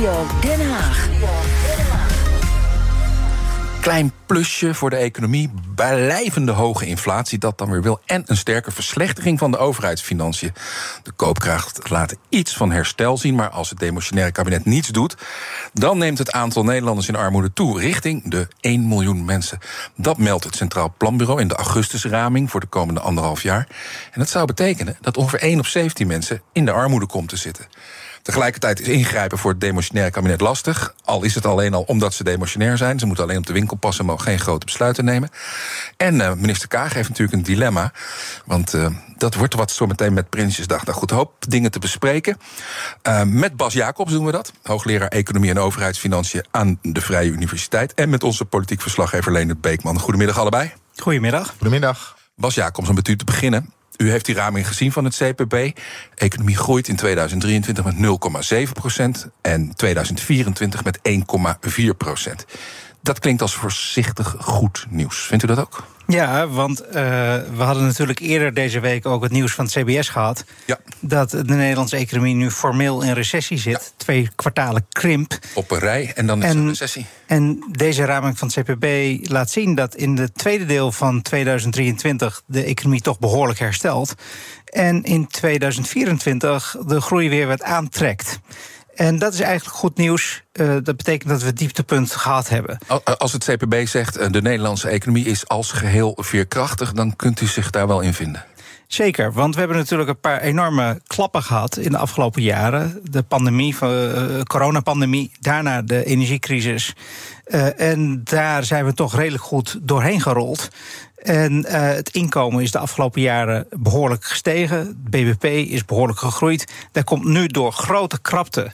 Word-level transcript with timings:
Den 0.00 0.70
Haag. 0.70 1.08
Klein 3.80 4.12
plusje 4.26 4.74
voor 4.74 4.90
de 4.90 4.96
economie, 4.96 5.50
blijvende 5.74 6.52
hoge 6.52 6.86
inflatie, 6.86 7.38
dat 7.38 7.58
dan 7.58 7.70
weer 7.70 7.82
wil. 7.82 8.00
En 8.06 8.22
een 8.26 8.36
sterke 8.36 8.70
verslechtering 8.70 9.38
van 9.38 9.50
de 9.50 9.58
overheidsfinanciën. 9.58 10.52
De 11.02 11.12
koopkracht 11.12 11.90
laat 11.90 12.16
iets 12.28 12.56
van 12.56 12.70
herstel 12.70 13.18
zien, 13.18 13.34
maar 13.34 13.48
als 13.48 13.70
het 13.70 13.78
demotionaire 13.78 14.32
kabinet 14.32 14.64
niets 14.64 14.88
doet, 14.88 15.16
dan 15.72 15.98
neemt 15.98 16.18
het 16.18 16.32
aantal 16.32 16.64
Nederlanders 16.64 17.08
in 17.08 17.16
armoede 17.16 17.52
toe, 17.52 17.80
richting 17.80 18.30
de 18.30 18.48
1 18.60 18.88
miljoen 18.88 19.24
mensen. 19.24 19.58
Dat 19.96 20.18
meldt 20.18 20.44
het 20.44 20.56
Centraal 20.56 20.94
Planbureau 20.96 21.40
in 21.40 21.48
de 21.48 21.56
augustusraming 21.56 22.50
voor 22.50 22.60
de 22.60 22.66
komende 22.66 23.00
anderhalf 23.00 23.42
jaar. 23.42 23.68
En 24.12 24.20
dat 24.20 24.28
zou 24.28 24.46
betekenen 24.46 24.96
dat 25.00 25.16
ongeveer 25.16 25.40
1 25.40 25.58
op 25.58 25.66
17 25.66 26.06
mensen 26.06 26.42
in 26.52 26.64
de 26.64 26.72
armoede 26.72 27.06
komt 27.06 27.28
te 27.28 27.36
zitten. 27.36 27.66
Tegelijkertijd 28.30 28.80
is 28.80 28.88
ingrijpen 28.88 29.38
voor 29.38 29.50
het 29.50 29.60
demotionaire 29.60 30.12
kabinet 30.12 30.40
lastig. 30.40 30.94
Al 31.04 31.22
is 31.22 31.34
het 31.34 31.46
alleen 31.46 31.74
al 31.74 31.82
omdat 31.82 32.14
ze 32.14 32.24
demotionair 32.24 32.76
zijn. 32.76 32.98
Ze 32.98 33.06
moeten 33.06 33.24
alleen 33.24 33.38
op 33.38 33.46
de 33.46 33.52
winkel 33.52 33.76
passen, 33.76 34.04
mogen 34.04 34.24
geen 34.24 34.38
grote 34.38 34.64
besluiten 34.64 35.04
nemen. 35.04 35.30
En 35.96 36.14
uh, 36.14 36.32
minister 36.32 36.68
Kaag 36.68 36.92
heeft 36.92 37.08
natuurlijk 37.08 37.36
een 37.36 37.42
dilemma. 37.42 37.92
Want 38.44 38.74
uh, 38.74 38.86
dat 39.16 39.34
wordt 39.34 39.54
wat 39.54 39.70
zo 39.70 39.86
meteen 39.86 40.12
met 40.12 40.28
Prinsjesdag. 40.28 40.84
Nou 40.84 40.98
goed, 40.98 41.10
hoop 41.10 41.34
dingen 41.48 41.70
te 41.70 41.78
bespreken. 41.78 42.36
Uh, 43.02 43.22
met 43.22 43.56
Bas 43.56 43.72
Jacobs 43.72 44.12
doen 44.12 44.24
we 44.24 44.32
dat. 44.32 44.52
Hoogleraar 44.62 45.08
Economie 45.08 45.50
en 45.50 45.58
Overheidsfinanciën 45.58 46.44
aan 46.50 46.78
de 46.82 47.00
Vrije 47.00 47.30
Universiteit. 47.30 47.94
En 47.94 48.08
met 48.08 48.22
onze 48.22 48.44
politiek 48.44 48.80
verslaggever 48.80 49.32
Leonard 49.32 49.60
Beekman. 49.60 49.98
Goedemiddag 49.98 50.38
allebei. 50.38 50.72
Goedemiddag. 50.96 51.48
Goedemiddag. 51.48 52.16
Bas 52.36 52.54
Jacobs, 52.54 52.88
om 52.88 52.94
met 52.94 53.08
u 53.08 53.16
te 53.16 53.24
beginnen. 53.24 53.72
U 54.00 54.10
heeft 54.10 54.26
die 54.26 54.34
raming 54.34 54.66
gezien 54.66 54.92
van 54.92 55.04
het 55.04 55.16
CPB. 55.16 55.78
Economie 56.14 56.56
groeit 56.56 56.88
in 56.88 56.96
2023 56.96 57.84
met 57.84 57.94
0,7 58.66 58.72
procent 58.72 59.28
en 59.40 59.74
2024 59.76 60.84
met 60.84 60.98
1,4 61.78 61.96
procent. 61.96 62.46
Dat 63.02 63.18
klinkt 63.18 63.42
als 63.42 63.54
voorzichtig 63.54 64.36
goed 64.38 64.86
nieuws. 64.88 65.18
Vindt 65.18 65.44
u 65.44 65.46
dat 65.46 65.58
ook? 65.58 65.84
Ja, 66.06 66.48
want 66.48 66.86
uh, 66.86 66.92
we 67.54 67.62
hadden 67.62 67.84
natuurlijk 67.84 68.18
eerder 68.18 68.54
deze 68.54 68.80
week 68.80 69.06
ook 69.06 69.22
het 69.22 69.32
nieuws 69.32 69.52
van 69.52 69.64
het 69.64 69.74
CBS 69.74 70.08
gehad. 70.08 70.44
Ja. 70.66 70.78
Dat 71.00 71.30
de 71.30 71.44
Nederlandse 71.44 71.96
economie 71.96 72.34
nu 72.34 72.50
formeel 72.50 73.02
in 73.02 73.12
recessie 73.12 73.58
zit. 73.58 73.72
Ja. 73.72 73.80
Twee 73.96 74.30
kwartalen 74.36 74.86
krimp. 74.88 75.38
Op 75.54 75.70
een 75.70 75.78
rij 75.78 76.12
en 76.14 76.26
dan 76.26 76.42
is 76.42 76.54
een 76.54 76.68
recessie. 76.68 77.06
En 77.26 77.64
deze 77.70 78.04
raming 78.04 78.38
van 78.38 78.50
het 78.54 78.66
CPB 78.66 79.18
laat 79.30 79.50
zien 79.50 79.74
dat 79.74 79.94
in 79.94 80.18
het 80.18 80.34
tweede 80.34 80.66
deel 80.66 80.92
van 80.92 81.22
2023 81.22 82.42
de 82.46 82.62
economie 82.62 83.00
toch 83.00 83.18
behoorlijk 83.18 83.58
herstelt. 83.58 84.14
En 84.64 85.02
in 85.02 85.26
2024 85.26 86.76
de 86.86 87.00
groei 87.00 87.28
weer 87.28 87.46
wat 87.46 87.62
aantrekt. 87.62 88.40
En 89.00 89.18
dat 89.18 89.32
is 89.32 89.40
eigenlijk 89.40 89.76
goed 89.76 89.96
nieuws. 89.96 90.42
Uh, 90.52 90.68
dat 90.68 90.96
betekent 90.96 91.30
dat 91.30 91.40
we 91.40 91.46
het 91.46 91.58
dieptepunt 91.58 92.14
gehad 92.14 92.48
hebben. 92.48 92.78
Als 93.18 93.32
het 93.32 93.44
CPB 93.44 93.86
zegt 93.86 94.32
de 94.32 94.42
Nederlandse 94.42 94.88
economie 94.88 95.24
is 95.24 95.48
als 95.48 95.72
geheel 95.72 96.18
veerkrachtig, 96.20 96.92
dan 96.92 97.16
kunt 97.16 97.40
u 97.40 97.46
zich 97.46 97.70
daar 97.70 97.86
wel 97.86 98.00
in 98.00 98.14
vinden. 98.14 98.44
Zeker, 98.90 99.32
want 99.32 99.54
we 99.54 99.60
hebben 99.60 99.78
natuurlijk 99.78 100.08
een 100.08 100.20
paar 100.20 100.40
enorme 100.40 101.00
klappen 101.06 101.42
gehad 101.42 101.76
in 101.76 101.90
de 101.90 101.98
afgelopen 101.98 102.42
jaren. 102.42 103.00
De 103.10 103.22
pandemie, 103.22 103.76
de 103.78 104.28
uh, 104.30 104.42
coronapandemie, 104.42 105.32
daarna 105.40 105.82
de 105.82 106.04
energiecrisis. 106.04 106.94
Uh, 107.46 107.80
en 107.80 108.20
daar 108.24 108.64
zijn 108.64 108.84
we 108.84 108.94
toch 108.94 109.14
redelijk 109.14 109.42
goed 109.42 109.78
doorheen 109.82 110.20
gerold. 110.20 110.68
En 111.16 111.52
uh, 111.52 111.72
het 111.72 112.10
inkomen 112.10 112.62
is 112.62 112.70
de 112.70 112.78
afgelopen 112.78 113.20
jaren 113.20 113.66
behoorlijk 113.70 114.24
gestegen. 114.24 114.78
Het 114.78 115.04
BBP 115.04 115.44
is 115.44 115.84
behoorlijk 115.84 116.18
gegroeid. 116.18 116.72
Daar 116.92 117.04
komt 117.04 117.24
nu 117.24 117.46
door 117.46 117.72
grote 117.72 118.20
krapte 118.20 118.72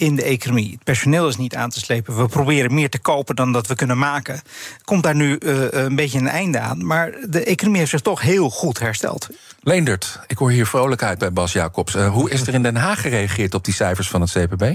in 0.00 0.16
de 0.16 0.22
economie. 0.22 0.70
Het 0.70 0.84
personeel 0.84 1.28
is 1.28 1.36
niet 1.36 1.54
aan 1.54 1.70
te 1.70 1.80
slepen. 1.80 2.16
We 2.16 2.28
proberen 2.28 2.74
meer 2.74 2.90
te 2.90 2.98
kopen 2.98 3.36
dan 3.36 3.52
dat 3.52 3.66
we 3.66 3.74
kunnen 3.74 3.98
maken. 3.98 4.40
Komt 4.84 5.02
daar 5.02 5.14
nu 5.14 5.38
uh, 5.38 5.66
een 5.70 5.96
beetje 5.96 6.18
een 6.18 6.28
einde 6.28 6.58
aan. 6.58 6.86
Maar 6.86 7.14
de 7.28 7.44
economie 7.44 7.78
heeft 7.78 7.90
zich 7.90 8.00
toch 8.00 8.20
heel 8.20 8.50
goed 8.50 8.78
hersteld. 8.78 9.28
Leendert, 9.62 10.20
ik 10.26 10.38
hoor 10.38 10.50
hier 10.50 10.66
vrolijkheid 10.66 11.18
bij 11.18 11.32
Bas 11.32 11.52
Jacobs. 11.52 11.94
Uh, 11.94 12.12
hoe 12.12 12.30
is 12.30 12.46
er 12.46 12.54
in 12.54 12.62
Den 12.62 12.76
Haag 12.76 13.00
gereageerd 13.00 13.54
op 13.54 13.64
die 13.64 13.74
cijfers 13.74 14.08
van 14.08 14.20
het 14.20 14.30
CPB? 14.30 14.74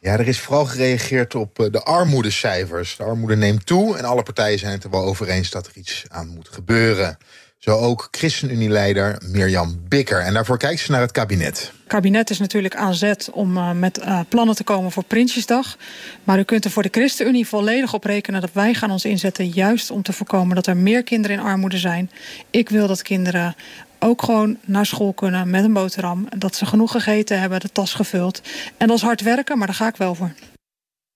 Ja, 0.00 0.12
er 0.12 0.28
is 0.28 0.40
vooral 0.40 0.64
gereageerd 0.64 1.34
op 1.34 1.68
de 1.70 1.82
armoedecijfers. 1.82 2.96
De 2.96 3.02
armoede 3.02 3.36
neemt 3.36 3.66
toe 3.66 3.96
en 3.96 4.04
alle 4.04 4.22
partijen 4.22 4.58
zijn 4.58 4.72
het 4.72 4.84
er 4.84 4.90
wel 4.90 5.04
over 5.04 5.28
eens 5.28 5.50
dat 5.50 5.66
er 5.66 5.72
iets 5.76 6.04
aan 6.08 6.28
moet 6.28 6.48
gebeuren. 6.48 7.18
Zo 7.58 7.76
ook 7.76 8.08
ChristenUnie-leider 8.10 9.22
Mirjam 9.24 9.80
Bikker. 9.88 10.20
En 10.20 10.34
daarvoor 10.34 10.58
kijkt 10.58 10.80
ze 10.80 10.90
naar 10.90 11.00
het 11.00 11.12
kabinet. 11.12 11.58
Het 11.58 11.86
kabinet 11.86 12.30
is 12.30 12.38
natuurlijk 12.38 12.76
aan 12.76 12.94
zet 12.94 13.30
om 13.32 13.56
uh, 13.56 13.72
met 13.72 13.98
uh, 13.98 14.20
plannen 14.28 14.54
te 14.54 14.64
komen 14.64 14.90
voor 14.90 15.04
Prinsjesdag. 15.04 15.76
Maar 16.24 16.38
u 16.38 16.42
kunt 16.42 16.64
er 16.64 16.70
voor 16.70 16.82
de 16.82 16.88
ChristenUnie 16.92 17.46
volledig 17.46 17.94
op 17.94 18.04
rekenen 18.04 18.40
dat 18.40 18.52
wij 18.52 18.74
gaan 18.74 18.90
ons 18.90 19.04
inzetten... 19.04 19.48
juist 19.48 19.90
om 19.90 20.02
te 20.02 20.12
voorkomen 20.12 20.54
dat 20.54 20.66
er 20.66 20.76
meer 20.76 21.02
kinderen 21.02 21.36
in 21.36 21.42
armoede 21.42 21.78
zijn. 21.78 22.10
Ik 22.50 22.68
wil 22.68 22.86
dat 22.86 23.02
kinderen 23.02 23.56
ook 23.98 24.22
gewoon 24.22 24.58
naar 24.64 24.86
school 24.86 25.12
kunnen 25.12 25.50
met 25.50 25.64
een 25.64 25.72
boterham. 25.72 26.28
Dat 26.36 26.56
ze 26.56 26.66
genoeg 26.66 26.90
gegeten 26.90 27.40
hebben, 27.40 27.60
de 27.60 27.72
tas 27.72 27.94
gevuld. 27.94 28.42
En 28.76 28.86
dat 28.86 28.96
is 28.96 29.02
hard 29.02 29.20
werken, 29.20 29.58
maar 29.58 29.66
daar 29.66 29.76
ga 29.76 29.88
ik 29.88 29.96
wel 29.96 30.14
voor. 30.14 30.32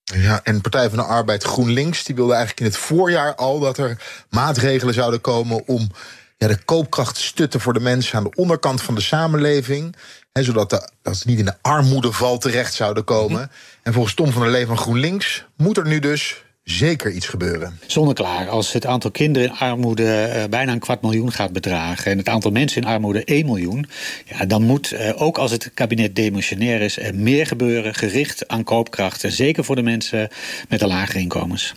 Ja, 0.03 0.39
en 0.43 0.61
Partij 0.61 0.89
van 0.89 0.97
de 0.97 1.03
Arbeid 1.03 1.43
GroenLinks 1.43 2.03
die 2.03 2.15
wilde 2.15 2.33
eigenlijk 2.33 2.61
in 2.61 2.73
het 2.73 2.77
voorjaar 2.77 3.35
al 3.35 3.59
dat 3.59 3.77
er 3.77 4.01
maatregelen 4.29 4.93
zouden 4.93 5.21
komen 5.21 5.67
om 5.67 5.89
ja, 6.37 6.47
de 6.47 6.63
koopkracht 6.65 7.15
te 7.15 7.21
stutten 7.21 7.59
voor 7.59 7.73
de 7.73 7.79
mensen 7.79 8.17
aan 8.17 8.23
de 8.23 8.35
onderkant 8.35 8.81
van 8.81 8.95
de 8.95 9.01
samenleving. 9.01 9.95
Hè, 10.31 10.43
zodat 10.43 10.69
de, 10.69 10.89
dat 11.01 11.17
ze 11.17 11.27
niet 11.27 11.39
in 11.39 11.45
de 11.45 11.57
armoedeval 11.61 12.37
terecht 12.37 12.73
zouden 12.73 13.03
komen. 13.03 13.31
Mm 13.31 13.37
-hmm. 13.37 13.81
En 13.83 13.93
volgens 13.93 14.13
Tom 14.13 14.31
van 14.31 14.41
der 14.41 14.51
Lee 14.51 14.65
van 14.65 14.77
GroenLinks 14.77 15.45
moet 15.55 15.77
er 15.77 15.87
nu 15.87 15.99
dus 15.99 16.43
zeker 16.63 17.11
iets 17.11 17.27
gebeuren. 17.27 17.79
Zonneklaar, 17.87 18.49
als 18.49 18.73
het 18.73 18.85
aantal 18.85 19.11
kinderen 19.11 19.49
in 19.49 19.55
armoede 19.55 20.33
uh, 20.35 20.43
bijna 20.49 20.71
een 20.71 20.79
kwart 20.79 21.01
miljoen 21.01 21.31
gaat 21.31 21.53
bedragen... 21.53 22.11
en 22.11 22.17
het 22.17 22.29
aantal 22.29 22.51
mensen 22.51 22.81
in 22.81 22.87
armoede 22.87 23.23
1 23.23 23.45
miljoen... 23.45 23.89
Ja, 24.25 24.45
dan 24.45 24.63
moet, 24.63 24.93
uh, 24.93 25.21
ook 25.21 25.37
als 25.37 25.51
het 25.51 25.71
kabinet 25.73 26.15
demissionair 26.15 26.81
is... 26.81 26.97
er 26.97 27.15
meer 27.15 27.47
gebeuren 27.47 27.95
gericht 27.95 28.47
aan 28.47 28.63
koopkracht. 28.63 29.23
Zeker 29.27 29.63
voor 29.63 29.75
de 29.75 29.81
mensen 29.81 30.29
met 30.69 30.79
de 30.79 30.87
lagere 30.87 31.19
inkomens. 31.19 31.73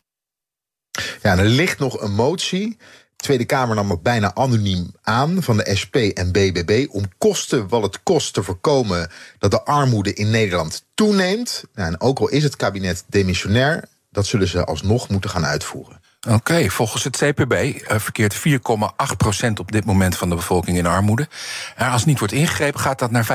Ja, 1.22 1.33
en 1.33 1.39
er 1.39 1.45
ligt 1.45 1.78
nog 1.78 2.00
een 2.00 2.15
motie... 2.15 2.77
De 3.16 3.25
Tweede 3.25 3.44
Kamer 3.44 3.75
nam 3.75 3.91
het 3.91 4.03
bijna 4.03 4.34
anoniem 4.34 4.91
aan 5.03 5.43
van 5.43 5.56
de 5.56 5.77
SP 5.81 5.97
en 5.97 6.32
BBB 6.32 6.87
om 6.91 7.04
kosten 7.19 7.69
wat 7.69 7.82
het 7.82 8.03
kost 8.03 8.34
te 8.34 8.43
voorkomen 8.43 9.10
dat 9.38 9.50
de 9.50 9.65
armoede 9.65 10.15
in 10.15 10.31
Nederland 10.31 10.84
toeneemt. 10.94 11.65
Nou, 11.75 11.88
en 11.88 12.00
ook 12.00 12.19
al 12.19 12.28
is 12.28 12.43
het 12.43 12.56
kabinet 12.56 13.04
demissionair, 13.06 13.84
dat 14.10 14.27
zullen 14.27 14.49
ze 14.49 14.65
alsnog 14.65 15.09
moeten 15.09 15.31
gaan 15.31 15.47
uitvoeren. 15.47 16.00
Oké, 16.28 16.71
volgens 16.71 17.04
het 17.04 17.16
CPB 17.16 17.53
uh, 17.53 17.99
verkeert 17.99 18.37
4,8% 18.37 19.53
op 19.54 19.72
dit 19.72 19.84
moment 19.84 20.16
van 20.16 20.28
de 20.28 20.34
bevolking 20.34 20.77
in 20.77 20.87
armoede. 20.87 21.28
En 21.77 21.91
als 21.91 22.04
niet 22.04 22.19
wordt 22.19 22.34
ingegrepen, 22.34 22.81
gaat 22.81 22.98
dat 22.98 23.10
naar 23.10 23.27
5,7% 23.27 23.28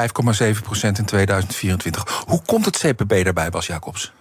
in 0.82 1.06
2024. 1.06 2.24
Hoe 2.26 2.42
komt 2.46 2.66
het 2.66 2.78
CPB 2.78 3.24
daarbij, 3.24 3.50
Bas 3.50 3.68
Jacobs? 3.68 4.14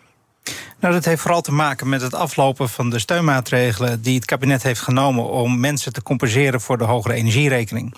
Nou, 0.81 0.95
dat 0.95 1.05
heeft 1.05 1.23
vooral 1.23 1.41
te 1.41 1.53
maken 1.53 1.89
met 1.89 2.01
het 2.01 2.15
aflopen 2.15 2.69
van 2.69 2.91
de 2.91 2.99
steunmaatregelen 2.99 4.03
die 4.03 4.15
het 4.15 4.25
kabinet 4.25 4.63
heeft 4.63 4.81
genomen 4.81 5.31
om 5.31 5.61
mensen 5.61 5.93
te 5.93 6.03
compenseren 6.03 6.61
voor 6.61 6.79
de 6.79 6.85
hogere 6.85 7.15
energierekening. 7.15 7.95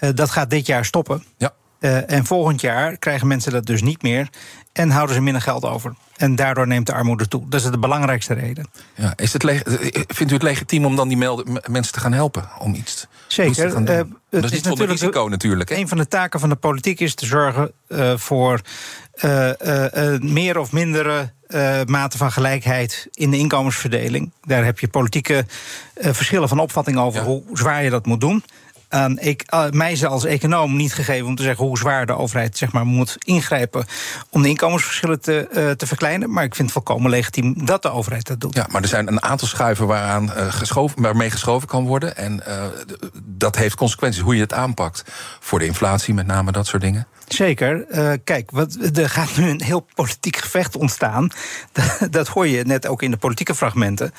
Uh, 0.00 0.10
dat 0.14 0.30
gaat 0.30 0.50
dit 0.50 0.66
jaar 0.66 0.84
stoppen. 0.84 1.24
Ja. 1.36 1.52
Uh, 1.80 2.10
en 2.10 2.24
volgend 2.24 2.60
jaar 2.60 2.96
krijgen 2.96 3.26
mensen 3.26 3.52
dat 3.52 3.66
dus 3.66 3.82
niet 3.82 4.02
meer 4.02 4.28
en 4.72 4.90
houden 4.90 5.14
ze 5.14 5.20
minder 5.20 5.42
geld 5.42 5.64
over. 5.64 5.94
En 6.16 6.36
daardoor 6.36 6.66
neemt 6.66 6.86
de 6.86 6.92
armoede 6.92 7.28
toe. 7.28 7.48
Dat 7.48 7.60
is 7.60 7.70
de 7.70 7.78
belangrijkste 7.78 8.34
reden. 8.34 8.70
Ja, 8.94 9.12
is 9.16 9.32
het 9.32 9.44
vindt 10.06 10.32
u 10.32 10.34
het 10.34 10.42
legitiem 10.42 10.84
om 10.84 10.96
dan 10.96 11.08
die 11.08 11.16
mensen 11.70 11.92
te 11.92 12.00
gaan 12.00 12.12
helpen 12.12 12.48
om 12.58 12.74
iets 12.74 13.06
Zeker. 13.26 13.54
te 13.54 13.70
gaan 13.70 13.84
doen? 13.84 13.96
Uh, 13.96 14.02
dat 14.30 14.44
is 14.44 14.50
niet 14.50 14.64
zonder 14.64 14.86
risico 14.86 15.28
natuurlijk. 15.28 15.68
Hè? 15.68 15.76
Een 15.76 15.88
van 15.88 15.98
de 15.98 16.08
taken 16.08 16.40
van 16.40 16.48
de 16.48 16.56
politiek 16.56 17.00
is 17.00 17.14
te 17.14 17.26
zorgen 17.26 17.72
voor 18.16 18.60
meer 20.18 20.58
of 20.58 20.72
mindere 20.72 21.32
mate 21.86 22.16
van 22.16 22.32
gelijkheid 22.32 23.08
in 23.12 23.30
de 23.30 23.38
inkomensverdeling. 23.38 24.30
Daar 24.42 24.64
heb 24.64 24.78
je 24.78 24.88
politieke 24.88 25.44
verschillen 25.94 26.48
van 26.48 26.58
opvatting 26.58 26.98
over 26.98 27.20
ja. 27.20 27.26
hoe 27.26 27.42
zwaar 27.52 27.84
je 27.84 27.90
dat 27.90 28.06
moet 28.06 28.20
doen 28.20 28.44
aan 28.88 29.18
ik, 29.18 29.44
uh, 29.54 29.70
mij 29.70 29.92
is 29.92 30.04
als 30.04 30.24
econoom 30.24 30.76
niet 30.76 30.94
gegeven 30.94 31.26
om 31.26 31.34
te 31.34 31.42
zeggen 31.42 31.64
hoe 31.64 31.78
zwaar 31.78 32.06
de 32.06 32.16
overheid 32.16 32.56
zeg 32.56 32.72
maar, 32.72 32.86
moet 32.86 33.16
ingrijpen 33.18 33.86
om 34.30 34.42
de 34.42 34.48
inkomensverschillen 34.48 35.20
te, 35.20 35.48
uh, 35.52 35.70
te 35.70 35.86
verkleinen. 35.86 36.32
Maar 36.32 36.44
ik 36.44 36.54
vind 36.54 36.72
het 36.74 36.84
volkomen 36.84 37.10
legitiem 37.10 37.66
dat 37.66 37.82
de 37.82 37.90
overheid 37.90 38.26
dat 38.26 38.40
doet. 38.40 38.54
Ja, 38.54 38.66
maar 38.70 38.82
er 38.82 38.88
zijn 38.88 39.08
een 39.08 39.22
aantal 39.22 39.48
schuiven 39.48 39.86
waaraan, 39.86 40.24
uh, 40.24 40.52
geschoven, 40.52 41.02
waarmee 41.02 41.30
geschoven 41.30 41.68
kan 41.68 41.86
worden. 41.86 42.16
En 42.16 42.42
dat 43.24 43.56
heeft 43.56 43.74
consequenties 43.74 44.22
hoe 44.22 44.34
je 44.34 44.40
het 44.40 44.52
aanpakt. 44.52 45.04
Voor 45.40 45.58
de 45.58 45.66
inflatie 45.66 46.14
met 46.14 46.26
name, 46.26 46.52
dat 46.52 46.66
soort 46.66 46.82
dingen. 46.82 47.06
Zeker. 47.28 47.86
Uh, 47.90 48.12
kijk, 48.24 48.50
wat, 48.50 48.76
er 48.94 49.10
gaat 49.10 49.36
nu 49.36 49.48
een 49.48 49.62
heel 49.62 49.86
politiek 49.94 50.36
gevecht 50.36 50.76
ontstaan. 50.76 51.28
Dat, 51.72 52.12
dat, 52.12 52.28
hoor 52.28 52.46
je 52.46 52.64
net 52.64 52.86
ook 52.86 53.02
in 53.02 53.10
de 53.10 53.16
politieke 53.16 53.54
fragmenten. 53.54 54.12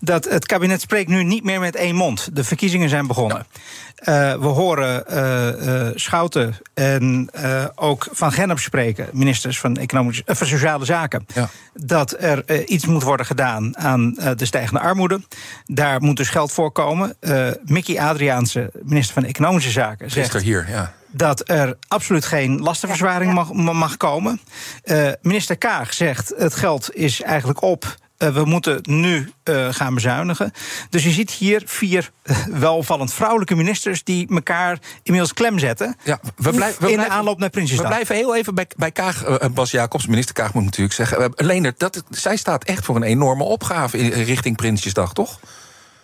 Dat 0.00 0.24
het 0.24 0.46
kabinet 0.46 0.80
spreekt 0.80 1.08
nu 1.08 1.24
niet 1.24 1.44
meer 1.44 1.60
met 1.60 1.76
één 1.76 1.94
mond. 1.94 2.36
De 2.36 2.44
verkiezingen 2.44 2.88
zijn 2.88 3.06
begonnen. 3.06 3.46
Ja. 3.52 4.12
We 4.40 4.46
horen 4.46 5.04
uh, 5.10 5.90
Schouten 5.94 6.56
en 6.74 7.30
ook 7.74 8.08
Van 8.12 8.32
Gennep 8.32 8.58
spreken, 8.58 9.08
ministers 9.12 9.60
van, 9.60 9.76
economische, 9.76 10.22
van 10.26 10.46
Sociale 10.46 10.84
Zaken, 10.84 11.26
ja. 11.34 11.48
dat 11.74 12.16
er 12.18 12.66
iets 12.66 12.86
moet 12.86 13.02
worden 13.02 13.26
gedaan 13.26 13.78
aan 13.78 14.14
de 14.36 14.44
stijgende 14.44 14.80
armoede. 14.80 15.20
Daar 15.64 16.02
moet 16.02 16.16
dus 16.16 16.28
geld 16.28 16.52
voor 16.52 16.72
komen. 16.72 17.16
Mickey 17.64 18.00
Adriaanse, 18.00 18.70
minister 18.82 19.14
van 19.14 19.24
Economische 19.24 19.70
Zaken, 19.70 20.10
zegt. 20.10 20.42
hier, 20.42 20.66
ja 20.68 20.92
dat 21.16 21.48
er 21.48 21.76
absoluut 21.88 22.24
geen 22.24 22.60
lastenverzwaring 22.60 23.32
mag, 23.32 23.52
mag 23.52 23.96
komen. 23.96 24.40
Uh, 24.84 25.08
minister 25.22 25.56
Kaag 25.56 25.92
zegt 25.92 26.34
het 26.36 26.54
geld 26.54 26.94
is 26.94 27.22
eigenlijk 27.22 27.62
op. 27.62 27.94
Uh, 28.18 28.28
we 28.28 28.44
moeten 28.44 28.78
nu 28.82 29.32
uh, 29.44 29.68
gaan 29.70 29.94
bezuinigen. 29.94 30.52
Dus 30.90 31.04
je 31.04 31.10
ziet 31.10 31.30
hier 31.30 31.62
vier 31.66 32.10
welvallend 32.50 33.12
vrouwelijke 33.12 33.54
ministers 33.54 34.04
die 34.04 34.28
elkaar 34.28 34.78
inmiddels 35.02 35.32
klem 35.32 35.58
zetten. 35.58 35.96
Ja, 36.02 36.20
we 36.36 36.50
blijven, 36.50 36.84
we 36.84 36.92
in 36.92 36.98
de 36.98 37.08
aanloop 37.08 37.38
naar 37.38 37.50
Prinsjesdag. 37.50 37.86
We 37.86 37.92
blijven 37.92 38.14
heel 38.16 38.36
even 38.36 38.54
bij, 38.54 38.66
bij 38.76 38.90
Kaag, 38.90 39.50
Bas 39.52 39.70
Jacobs, 39.70 40.06
minister 40.06 40.34
Kaag 40.34 40.54
moet 40.54 40.64
natuurlijk 40.64 40.94
zeggen. 40.94 41.32
Leendert, 41.36 41.78
dat, 41.78 42.02
zij 42.10 42.36
staat 42.36 42.64
echt 42.64 42.84
voor 42.84 42.96
een 42.96 43.02
enorme 43.02 43.42
opgave 43.44 43.98
in, 43.98 44.10
richting 44.10 44.56
Prinsjesdag, 44.56 45.12
toch? 45.12 45.38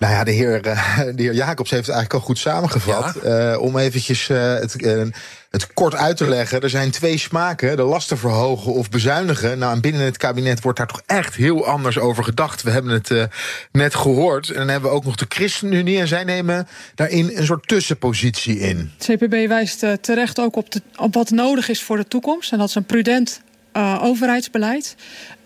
Nou 0.00 0.12
ja, 0.12 0.24
de 0.24 0.30
heer, 0.30 0.66
eh, 0.66 0.98
de 1.16 1.22
heer 1.22 1.34
Jacobs 1.34 1.70
heeft 1.70 1.86
het 1.86 1.94
eigenlijk 1.94 2.14
al 2.14 2.28
goed 2.28 2.38
samengevat. 2.38 3.14
Ja. 3.22 3.52
Uh, 3.52 3.60
om 3.60 3.78
eventjes 3.78 4.28
uh, 4.28 4.54
het, 4.54 4.82
uh, 4.82 5.02
het 5.50 5.72
kort 5.72 5.94
uit 5.94 6.16
te 6.16 6.28
leggen. 6.28 6.60
Er 6.60 6.70
zijn 6.70 6.90
twee 6.90 7.18
smaken, 7.18 7.76
de 7.76 7.82
lasten 7.82 8.18
verhogen 8.18 8.72
of 8.72 8.88
bezuinigen. 8.88 9.58
Nou, 9.58 9.74
en 9.74 9.80
binnen 9.80 10.02
het 10.02 10.16
kabinet 10.16 10.62
wordt 10.62 10.78
daar 10.78 10.86
toch 10.86 11.02
echt 11.06 11.34
heel 11.34 11.66
anders 11.66 11.98
over 11.98 12.24
gedacht. 12.24 12.62
We 12.62 12.70
hebben 12.70 12.92
het 12.92 13.28
net 13.72 13.94
gehoord. 13.94 14.48
En 14.48 14.58
dan 14.58 14.68
hebben 14.68 14.90
we 14.90 14.96
ook 14.96 15.04
nog 15.04 15.16
de 15.16 15.26
ChristenUnie. 15.28 15.98
En 15.98 16.08
zij 16.08 16.24
nemen 16.24 16.68
daarin 16.94 17.30
een 17.34 17.46
soort 17.46 17.68
tussenpositie 17.68 18.58
in. 18.58 18.92
Het 18.98 19.06
CPB 19.06 19.48
wijst 19.48 19.86
terecht 20.00 20.40
ook 20.40 20.56
op, 20.56 20.72
de, 20.72 20.82
op 20.96 21.14
wat 21.14 21.30
nodig 21.30 21.68
is 21.68 21.82
voor 21.82 21.96
de 21.96 22.08
toekomst. 22.08 22.52
En 22.52 22.58
dat 22.58 22.68
is 22.68 22.74
een 22.74 22.84
prudent 22.84 23.40
uh, 23.76 23.98
overheidsbeleid. 24.02 24.96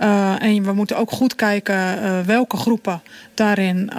Uh, 0.00 0.42
en 0.42 0.62
we 0.62 0.72
moeten 0.72 0.96
ook 0.96 1.10
goed 1.10 1.34
kijken 1.34 1.74
uh, 1.74 2.20
welke 2.20 2.56
groepen 2.56 3.02
daarin 3.34 3.90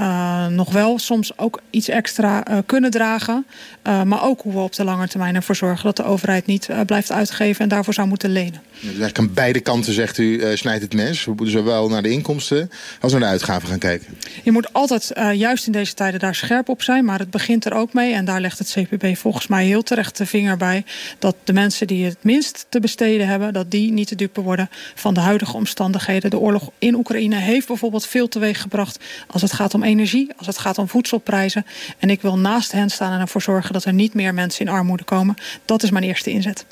nog 0.50 0.72
wel 0.72 1.00
soms 1.00 1.38
ook 1.38 1.62
iets 1.70 1.88
extra 1.88 2.44
kunnen 2.66 2.92
dragen. 2.92 3.46
maar 3.84 4.24
ook 4.24 4.42
hoe 4.42 4.54
we 4.54 4.60
op 4.60 4.74
de 4.74 4.84
lange 4.84 5.08
termijn 5.08 5.36
ervoor 5.36 5.56
zorgen 5.56 5.86
dat 5.86 5.96
de 5.96 6.04
overheid 6.04 6.46
niet 6.46 6.70
blijft 6.86 7.12
uitgeven 7.12 7.62
en 7.62 7.70
daarvoor 7.70 7.94
zou 7.94 8.08
moeten 8.08 8.30
lenen. 8.30 8.62
Dus 8.72 8.84
eigenlijk 8.84 9.18
aan 9.18 9.34
beide 9.34 9.60
kanten 9.60 9.94
zegt 9.94 10.18
u 10.18 10.58
snijdt 10.58 10.84
het 10.84 10.94
mes. 10.94 11.26
We 11.26 11.34
moeten 11.34 11.52
zowel 11.52 11.90
naar 11.90 12.02
de 12.02 12.10
inkomsten 12.10 12.70
als 13.02 13.12
naar 13.12 13.22
de 13.22 13.28
uitgaven 13.28 13.68
gaan 13.68 13.80
kijken. 13.80 14.08
Je 14.44 14.52
moet 14.52 14.74
altijd 14.74 15.12
juist 15.34 15.66
in 15.66 15.72
deze 15.72 15.94
tijden 15.94 16.20
daar 16.20 16.36
scherp 16.36 16.70
op 16.70 16.82
zijn. 16.82 17.06
Maar 17.06 17.20
het 17.20 17.32
begint 17.32 17.66
er 17.66 17.74
ook 17.74 17.94
mee. 17.94 18.14
En 18.14 18.26
daar 18.26 18.42
legt 18.42 18.60
het 18.60 18.72
CPB 18.72 19.16
volgens 19.18 19.48
mij 19.48 19.66
heel 19.66 19.84
terecht 19.84 20.18
de 20.18 20.26
vinger 20.26 20.58
bij. 20.58 20.86
Dat 21.20 21.36
de 21.44 21.54
mensen 21.54 21.88
die 21.88 22.06
het 22.06 22.18
minst 22.22 22.66
te 22.70 22.80
besteden 22.80 23.28
hebben, 23.28 23.54
dat 23.54 23.72
die 23.72 23.92
niet 23.92 24.15
te 24.16 24.24
dupe 24.24 24.42
worden 24.42 24.70
van 24.96 25.14
de 25.14 25.20
huidige 25.20 25.56
omstandigheden. 25.56 26.30
De 26.30 26.40
oorlog 26.40 26.70
in 26.80 26.96
Oekraïne 26.96 27.36
heeft 27.36 27.68
bijvoorbeeld 27.68 28.06
veel 28.06 28.28
teweeg 28.28 28.62
gebracht 28.62 29.00
als 29.28 29.42
het 29.42 29.54
gaat 29.54 29.74
om 29.74 29.84
energie, 29.84 30.34
als 30.38 30.48
het 30.48 30.58
gaat 30.58 30.78
om 30.78 30.88
voedselprijzen. 30.88 31.66
En 32.00 32.10
ik 32.10 32.22
wil 32.22 32.38
naast 32.38 32.72
hen 32.72 32.90
staan 32.90 33.14
en 33.14 33.20
ervoor 33.20 33.42
zorgen 33.42 33.74
dat 33.74 33.86
er 33.86 33.94
niet 33.94 34.14
meer 34.14 34.34
mensen 34.34 34.66
in 34.66 34.72
armoede 34.72 35.04
komen. 35.04 35.36
Dat 35.66 35.84
is 35.84 35.92
mijn 35.92 36.04
eerste 36.04 36.30
inzet. 36.30 36.66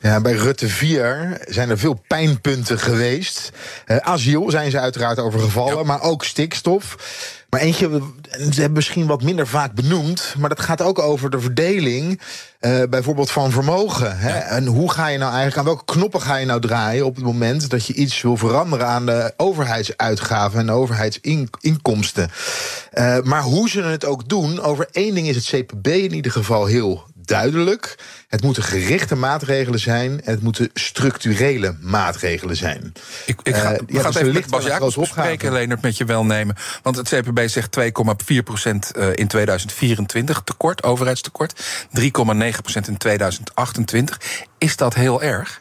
Ja, 0.00 0.20
bij 0.20 0.32
Rutte 0.32 0.68
4 0.68 1.38
zijn 1.44 1.70
er 1.70 1.78
veel 1.78 2.02
pijnpunten 2.06 2.78
geweest. 2.78 3.52
Uh, 3.86 3.96
asiel 3.96 4.50
zijn 4.50 4.70
ze 4.70 4.80
uiteraard 4.80 5.18
over 5.18 5.40
gevallen, 5.40 5.86
maar 5.86 6.02
ook 6.02 6.24
stikstof. 6.24 6.96
Maar 7.56 7.64
eentje, 7.64 8.02
ze 8.30 8.60
hebben 8.60 8.72
misschien 8.72 9.06
wat 9.06 9.22
minder 9.22 9.46
vaak 9.46 9.74
benoemd, 9.74 10.34
maar 10.38 10.48
dat 10.48 10.60
gaat 10.60 10.82
ook 10.82 10.98
over 10.98 11.30
de 11.30 11.40
verdeling, 11.40 12.20
uh, 12.60 12.82
bijvoorbeeld 12.90 13.30
van 13.30 13.50
vermogen. 13.50 14.18
Hè? 14.18 14.38
En 14.38 14.66
hoe 14.66 14.92
ga 14.92 15.06
je 15.06 15.18
nou 15.18 15.30
eigenlijk, 15.30 15.58
aan 15.58 15.74
welke 15.74 15.92
knoppen 15.92 16.20
ga 16.20 16.36
je 16.36 16.46
nou 16.46 16.60
draaien 16.60 17.06
op 17.06 17.14
het 17.14 17.24
moment 17.24 17.70
dat 17.70 17.86
je 17.86 17.94
iets 17.94 18.22
wil 18.22 18.36
veranderen 18.36 18.86
aan 18.86 19.06
de 19.06 19.32
overheidsuitgaven 19.36 20.58
en 20.58 20.66
de 20.66 20.72
overheidsinkomsten? 20.72 22.30
Uh, 22.92 23.20
maar 23.22 23.42
hoe 23.42 23.68
ze 23.68 23.82
het 23.82 24.04
ook 24.04 24.28
doen, 24.28 24.60
over 24.60 24.88
één 24.92 25.14
ding 25.14 25.28
is 25.28 25.36
het 25.36 25.44
CPB 25.44 25.86
in 25.86 26.14
ieder 26.14 26.32
geval 26.32 26.66
heel 26.66 27.04
duidelijk. 27.26 27.98
Het 28.28 28.42
moeten 28.42 28.62
gerichte 28.62 29.14
maatregelen 29.14 29.80
zijn. 29.80 30.10
En 30.24 30.32
het 30.32 30.42
moeten 30.42 30.70
structurele 30.74 31.76
maatregelen 31.80 32.56
zijn. 32.56 32.92
Ik, 33.26 33.40
ik 33.42 33.54
ga, 33.56 33.72
uh, 33.72 33.78
gaan 34.00 34.04
het 34.04 34.16
even 34.16 34.32
met 34.32 34.50
Bas 34.50 34.64
Jacobs 34.64 34.96
bespreken, 34.96 35.52
Leonard, 35.52 35.82
met 35.82 35.96
je 35.96 36.04
welnemen. 36.04 36.56
Want 36.82 36.96
het 36.96 37.08
CPB 37.08 37.48
zegt 37.48 37.78
2,4 37.80 38.36
procent 38.44 38.92
eh, 38.92 39.08
in 39.14 39.26
2024 39.26 40.40
tekort, 40.44 40.82
overheidstekort. 40.82 41.64
3,9 42.00 42.08
procent 42.62 42.88
in 42.88 42.96
2028. 42.96 44.20
Is 44.58 44.76
dat 44.76 44.94
heel 44.94 45.22
erg? 45.22 45.60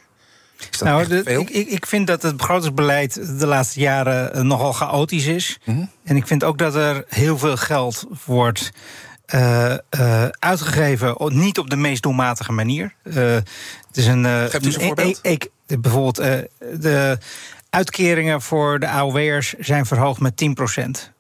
nou, 0.80 1.08
de, 1.08 1.24
ik, 1.24 1.50
ik, 1.50 1.86
vind 1.86 2.08
dat 2.08 2.22
het 2.22 2.38
begrotingsbeleid 2.38 3.40
de 3.40 3.48
laatste 3.48 3.80
jaren 3.80 4.34
eh, 4.34 4.42
nogal 4.42 4.74
chaotisch 4.74 5.26
is. 5.26 5.60
Mm 5.64 5.76
-hmm. 5.76 5.90
En 6.04 6.16
ik 6.16 6.28
vind 6.28 6.44
ook 6.44 6.58
dat 6.58 6.76
er 6.76 7.06
heel 7.08 7.38
veel 7.38 7.58
geld 7.58 8.06
wordt 8.26 8.72
uh, 9.34 9.74
uh, 10.00 10.26
uitgegeven, 10.40 11.16
niet 11.28 11.60
op 11.60 11.70
de 11.70 11.76
meest 11.76 12.04
doelmatige 12.04 12.52
manier. 12.52 12.94
Uh, 13.04 13.16
het 13.16 13.48
is 13.94 14.06
een. 14.06 14.26
Geef 14.26 14.62
dus 14.62 14.76
een 14.76 14.82
voorbeeld. 14.82 15.20
Ik, 15.22 15.50
bijvoorbeeld, 15.66 16.16
de 16.82 17.18
uitkeringen 17.70 18.42
voor 18.42 18.80
de 18.80 18.88
AOW'ers 18.88 19.54
zijn 19.60 19.86
verhoogd 19.86 20.20
met 20.20 20.46
10% 21.10 21.14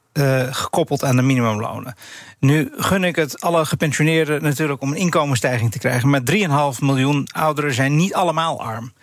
gekoppeld 0.52 1.04
aan 1.04 1.16
de 1.16 1.22
minimumlonen. 1.22 1.96
Nu 2.40 2.72
gun 2.78 3.04
ik 3.04 3.16
het 3.16 3.42
alle 3.42 3.66
gepensioneerden 3.66 4.44
natuurlijk 4.44 4.81
om 4.81 4.92
een 4.92 4.98
inkomensstijging 4.98 5.72
te 5.72 5.80
krijgen. 5.80 6.10
Maar 6.10 6.22
3,5 6.31 6.80
miljoen 6.80 7.28
ouderen 7.31 7.74
zijn 7.74 7.96
niet 7.96 8.13
allemaal 8.13 8.62
arm. 8.62 8.94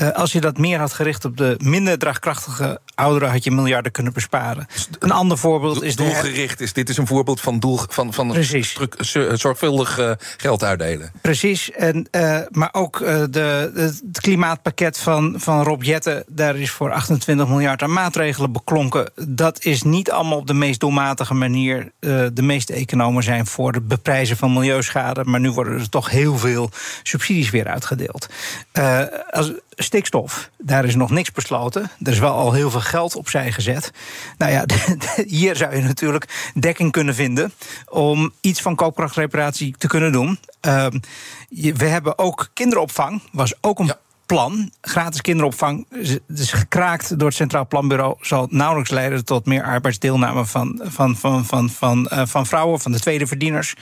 Uh, 0.00 0.10
als 0.10 0.32
je 0.32 0.40
dat 0.40 0.58
meer 0.58 0.78
had 0.78 0.92
gericht 0.92 1.24
op 1.24 1.36
de 1.36 1.54
minder 1.58 1.98
draagkrachtige 1.98 2.80
ouderen, 2.94 3.30
had 3.30 3.44
je 3.44 3.50
miljarden 3.50 3.92
kunnen 3.92 4.12
besparen. 4.12 4.66
Een 4.98 5.10
ander 5.10 5.38
voorbeeld 5.38 5.82
is. 5.82 5.96
Doelgericht 5.96 6.60
is. 6.60 6.72
Dit 6.72 6.88
is 6.88 6.96
een 6.96 7.06
voorbeeld 7.06 7.40
van, 7.40 7.58
doel, 7.58 7.80
van, 7.88 8.12
van 8.12 8.28
Precies. 8.28 8.78
zorgvuldig 9.32 9.98
uh, 9.98 10.10
geld 10.36 10.64
uitdelen. 10.64 11.12
Precies. 11.20 11.70
En, 11.70 12.08
uh, 12.10 12.38
maar 12.50 12.68
ook 12.72 12.98
de, 13.30 13.72
het 13.74 14.20
klimaatpakket 14.20 14.98
van, 14.98 15.34
van 15.36 15.62
Rob 15.62 15.82
Jetten. 15.82 16.24
Daar 16.28 16.56
is 16.56 16.70
voor 16.70 16.92
28 16.92 17.48
miljard 17.48 17.82
aan 17.82 17.92
maatregelen 17.92 18.52
beklonken. 18.52 19.10
Dat 19.28 19.64
is 19.64 19.82
niet 19.82 20.10
allemaal 20.10 20.38
op 20.38 20.46
de 20.46 20.54
meest 20.54 20.80
doelmatige 20.80 21.34
manier. 21.34 21.92
de 22.32 22.42
meeste 22.42 22.72
economen 22.72 23.22
zijn 23.22 23.46
voor 23.46 23.72
het 23.72 23.88
beprijzen 23.88 24.36
van 24.36 24.52
milieuschade. 24.52 25.24
Maar 25.24 25.40
nu 25.40 25.50
worden 25.50 25.80
er 25.80 25.88
toch 25.88 26.10
heel 26.10 26.38
veel 26.38 26.70
subsidies 27.02 27.50
weer 27.50 27.66
uitgedeeld. 27.66 28.28
als, 29.30 29.52
stikstof, 29.76 30.50
daar 30.58 30.84
is 30.84 30.94
nog 30.94 31.10
niks 31.10 31.32
besloten. 31.32 31.90
Er 32.02 32.12
is 32.12 32.18
wel 32.18 32.34
al 32.34 32.52
heel 32.52 32.70
veel 32.70 32.80
geld 32.80 33.16
opzij 33.16 33.52
gezet. 33.52 33.90
Nou 34.38 34.52
ja, 34.52 34.64
hier 35.40 35.56
zou 35.56 35.76
je 35.76 35.82
natuurlijk 35.82 36.52
dekking 36.54 36.92
kunnen 36.92 37.14
vinden 37.14 37.52
om 37.88 38.32
iets 38.40 38.60
van 38.62 38.74
koopkrachtreparatie 38.74 39.74
te 39.78 39.86
kunnen 39.86 40.12
doen. 40.12 40.38
Ehm, 40.60 40.98
we 41.48 41.84
hebben 41.84 42.18
ook 42.18 42.50
kinderopvang, 42.52 43.22
was 43.32 43.54
ook 43.60 43.78
een 43.78 43.92
plan, 44.34 44.70
gratis 44.80 45.20
kinderopvang, 45.20 45.86
dus 46.26 46.52
gekraakt 46.52 47.18
door 47.18 47.28
het 47.28 47.36
Centraal 47.36 47.66
Planbureau, 47.66 48.16
zal 48.20 48.46
nauwelijks 48.50 48.90
leiden 48.90 49.24
tot 49.24 49.46
meer 49.46 49.62
arbeidsdeelname 49.62 50.46
van, 50.46 50.80
van, 50.84 51.16
van, 51.16 51.44
van, 51.44 51.70
van, 51.70 52.10
uh, 52.12 52.22
van 52.26 52.46
vrouwen, 52.46 52.80
van 52.80 52.92
de 52.92 53.00
tweede 53.00 53.26
verdieners. 53.26 53.74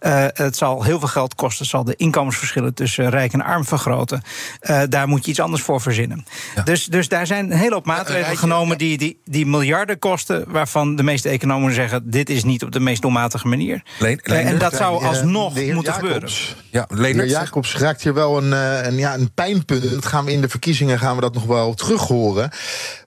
Uh, 0.00 0.26
het 0.32 0.56
zal 0.56 0.82
heel 0.82 0.98
veel 0.98 1.08
geld 1.08 1.34
kosten, 1.34 1.62
het 1.62 1.70
zal 1.70 1.84
de 1.84 1.96
inkomensverschillen 1.96 2.74
tussen 2.74 3.10
rijk 3.10 3.32
en 3.32 3.42
arm 3.42 3.64
vergroten. 3.64 4.22
Uh, 4.60 4.82
daar 4.88 5.08
moet 5.08 5.24
je 5.24 5.30
iets 5.30 5.40
anders 5.40 5.62
voor 5.62 5.80
verzinnen. 5.80 6.26
Ja. 6.54 6.62
Dus, 6.62 6.84
dus 6.84 7.08
daar 7.08 7.26
zijn 7.26 7.50
een 7.50 7.58
hele 7.58 7.74
hoop 7.74 7.86
maatregelen 7.86 8.38
genomen 8.38 8.78
die, 8.78 8.98
die, 8.98 9.20
die 9.24 9.46
miljarden 9.46 9.98
kosten, 9.98 10.44
waarvan 10.46 10.96
de 10.96 11.02
meeste 11.02 11.28
economen 11.28 11.72
zeggen: 11.72 12.10
dit 12.10 12.30
is 12.30 12.44
niet 12.44 12.62
op 12.62 12.72
de 12.72 12.80
meest 12.80 13.02
doelmatige 13.02 13.48
manier. 13.48 13.82
Leen, 13.98 14.20
en 14.22 14.58
dat 14.58 14.74
zou 14.74 15.04
alsnog 15.04 15.54
moeten 15.54 15.82
Jacobs, 15.82 15.98
gebeuren. 15.98 16.30
Ja, 16.70 16.86
heer 17.12 17.26
Jacobs 17.26 17.76
raakt 17.76 18.02
hier 18.02 18.14
wel 18.14 18.38
een, 18.38 18.52
een, 18.86 18.96
ja, 18.96 19.14
een 19.14 19.32
pijnpunt 19.34 19.97
dat 20.00 20.10
gaan 20.10 20.24
we 20.24 20.32
in 20.32 20.40
de 20.40 20.48
verkiezingen 20.48 20.98
gaan 20.98 21.14
we 21.14 21.20
dat 21.20 21.34
nog 21.34 21.44
wel 21.44 21.74
terug 21.74 22.02
horen. 22.02 22.50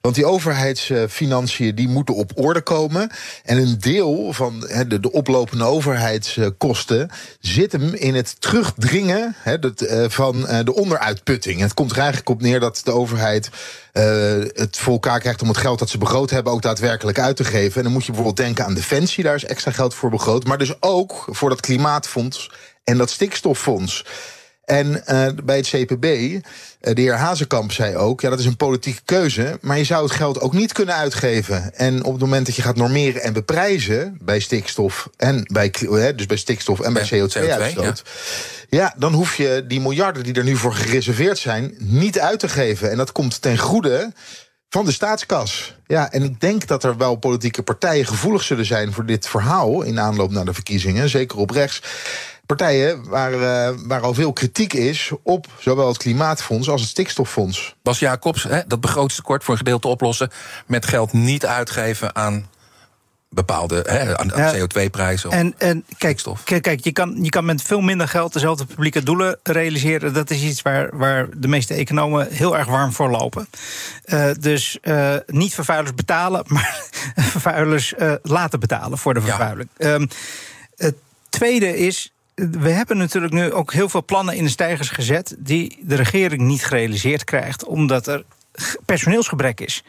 Want 0.01 0.15
die 0.15 0.25
overheidsfinanciën 0.25 1.75
die 1.75 1.87
moeten 1.87 2.15
op 2.15 2.31
orde 2.35 2.61
komen. 2.61 3.11
En 3.43 3.57
een 3.57 3.79
deel 3.79 4.33
van 4.33 4.59
de, 4.87 4.99
de 4.99 5.11
oplopende 5.11 5.63
overheidskosten 5.63 7.09
zit 7.39 7.71
hem 7.71 7.93
in 7.93 8.15
het 8.15 8.41
terugdringen 8.41 9.35
eh, 9.43 10.05
van 10.07 10.47
eh, 10.47 10.65
de 10.65 10.73
onderuitputting. 10.73 11.59
Het 11.59 11.73
komt 11.73 11.91
er 11.91 11.97
eigenlijk 11.97 12.29
op 12.29 12.41
neer 12.41 12.59
dat 12.59 12.81
de 12.83 12.91
overheid 12.91 13.49
uh, 13.93 14.03
het 14.53 14.77
voor 14.77 14.93
elkaar 14.93 15.19
krijgt 15.19 15.41
om 15.41 15.47
het 15.47 15.57
geld 15.57 15.79
dat 15.79 15.89
ze 15.89 15.97
begroot 15.97 16.29
hebben 16.29 16.53
ook 16.53 16.61
daadwerkelijk 16.61 17.19
uit 17.19 17.35
te 17.35 17.43
geven. 17.43 17.77
En 17.77 17.83
dan 17.83 17.91
moet 17.91 18.05
je 18.05 18.11
bijvoorbeeld 18.11 18.45
denken 18.45 18.65
aan 18.65 18.73
defensie, 18.73 19.23
daar 19.23 19.35
is 19.35 19.45
extra 19.45 19.71
geld 19.71 19.93
voor 19.93 20.09
begroot. 20.09 20.45
Maar 20.45 20.57
dus 20.57 20.81
ook 20.81 21.25
voor 21.29 21.49
dat 21.49 21.61
klimaatfonds 21.61 22.51
en 22.83 22.97
dat 22.97 23.09
stikstoffonds. 23.09 24.05
En 24.65 25.03
uh, 25.07 25.27
bij 25.43 25.57
het 25.57 25.67
CPB, 25.67 26.03
uh, 26.03 26.39
de 26.79 27.01
heer 27.01 27.15
Hazekamp 27.15 27.71
zei 27.71 27.95
ook... 27.95 28.21
ja, 28.21 28.29
dat 28.29 28.39
is 28.39 28.45
een 28.45 28.57
politieke 28.57 29.01
keuze, 29.05 29.57
maar 29.61 29.77
je 29.77 29.83
zou 29.83 30.03
het 30.03 30.11
geld 30.11 30.39
ook 30.39 30.53
niet 30.53 30.71
kunnen 30.71 30.95
uitgeven. 30.95 31.75
En 31.75 32.03
op 32.03 32.11
het 32.11 32.21
moment 32.21 32.45
dat 32.45 32.55
je 32.55 32.61
gaat 32.61 32.75
normeren 32.75 33.21
en 33.21 33.33
beprijzen... 33.33 34.17
bij 34.21 34.39
stikstof 34.39 35.09
en 35.17 35.43
bij, 35.51 35.71
dus 36.15 36.25
bij 36.25 36.37
stikstof 36.37 36.79
en 36.79 36.93
bij 36.93 37.03
CO2-uitstoot... 37.03 38.03
Ja. 38.69 38.79
ja, 38.79 38.93
dan 38.97 39.13
hoef 39.13 39.35
je 39.35 39.65
die 39.67 39.81
miljarden 39.81 40.23
die 40.23 40.33
er 40.33 40.43
nu 40.43 40.55
voor 40.55 40.73
gereserveerd 40.73 41.37
zijn... 41.37 41.75
niet 41.77 42.19
uit 42.19 42.39
te 42.39 42.49
geven. 42.49 42.91
En 42.91 42.97
dat 42.97 43.11
komt 43.11 43.41
ten 43.41 43.57
goede 43.57 44.13
van 44.69 44.85
de 44.85 44.91
staatskas. 44.91 45.75
Ja, 45.87 46.11
en 46.11 46.23
ik 46.23 46.39
denk 46.39 46.67
dat 46.67 46.83
er 46.83 46.97
wel 46.97 47.15
politieke 47.15 47.63
partijen 47.63 48.05
gevoelig 48.05 48.43
zullen 48.43 48.65
zijn 48.65 48.93
voor 48.93 49.05
dit 49.05 49.27
verhaal 49.27 49.81
in 49.81 49.99
aanloop 49.99 50.31
naar 50.31 50.45
de 50.45 50.53
verkiezingen, 50.53 51.09
zeker 51.09 51.37
op 51.37 51.49
rechts. 51.49 51.81
Partijen 52.57 53.09
waar, 53.09 53.33
uh, 53.33 53.69
waar 53.87 54.01
al 54.01 54.13
veel 54.13 54.33
kritiek 54.33 54.73
is 54.73 55.11
op 55.23 55.47
zowel 55.59 55.87
het 55.87 55.97
Klimaatfonds 55.97 56.69
als 56.69 56.81
het 56.81 56.89
Stikstoffonds. 56.89 57.75
Bas 57.83 57.99
Jacobs, 57.99 58.43
hè, 58.43 58.61
dat 58.67 58.81
begrotingstekort 58.81 59.43
voor 59.43 59.53
een 59.53 59.59
gedeelte 59.59 59.87
oplossen 59.87 60.31
met 60.65 60.85
geld 60.85 61.13
niet 61.13 61.45
uitgeven 61.45 62.15
aan 62.15 62.47
bepaalde 63.29 63.85
hè, 63.87 64.17
aan 64.17 64.31
ja, 64.35 64.53
CO2-prijzen. 64.55 65.31
En, 65.31 65.53
en 65.57 65.85
kijk, 65.97 66.21
kijk, 66.43 66.61
kijk 66.61 66.83
je, 66.83 66.91
kan, 66.91 67.23
je 67.23 67.29
kan 67.29 67.45
met 67.45 67.61
veel 67.61 67.81
minder 67.81 68.07
geld 68.07 68.33
dezelfde 68.33 68.65
publieke 68.65 69.03
doelen 69.03 69.39
realiseren. 69.43 70.13
Dat 70.13 70.29
is 70.29 70.41
iets 70.41 70.61
waar, 70.61 70.97
waar 70.97 71.27
de 71.37 71.47
meeste 71.47 71.73
economen 71.73 72.27
heel 72.31 72.57
erg 72.57 72.67
warm 72.67 72.93
voor 72.93 73.09
lopen. 73.09 73.47
Uh, 74.05 74.29
dus 74.39 74.77
uh, 74.81 75.15
niet 75.25 75.53
vervuilers 75.53 75.95
betalen, 75.95 76.43
maar 76.53 76.83
vervuilers 77.15 77.93
uh, 77.97 78.13
laten 78.23 78.59
betalen 78.59 78.97
voor 78.97 79.13
de 79.13 79.21
vervuiling. 79.21 79.69
Ja. 79.77 79.93
Um, 79.93 80.07
het 80.75 80.95
tweede 81.29 81.77
is. 81.77 82.11
We 82.35 82.69
hebben 82.69 82.97
natuurlijk 82.97 83.33
nu 83.33 83.53
ook 83.53 83.73
heel 83.73 83.89
veel 83.89 84.05
plannen 84.05 84.35
in 84.35 84.43
de 84.43 84.49
stijgers 84.49 84.89
gezet. 84.89 85.35
die 85.39 85.77
de 85.81 85.95
regering 85.95 86.41
niet 86.41 86.65
gerealiseerd 86.65 87.23
krijgt, 87.23 87.65
omdat 87.65 88.07
er 88.07 88.23
personeelsgebrek 88.85 89.59
is. 89.59 89.83